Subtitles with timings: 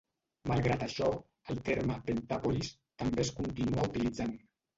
[0.51, 1.09] Malgrat això,
[1.55, 4.35] el terme "Pentapolis" també es continua utilitzant.